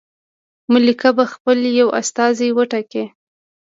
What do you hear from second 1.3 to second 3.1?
خپل یو استازی وټاکي.